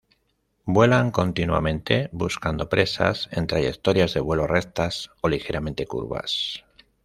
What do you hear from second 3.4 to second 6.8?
trayectorias de vuelo rectas o ligeramente curvas.